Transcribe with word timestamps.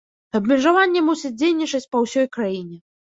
Абмежаванне 0.37 1.03
мусіць 1.09 1.33
дзейнічаць 1.41 1.85
па 1.93 1.97
ўсёй 2.05 2.27
краіне. 2.39 2.81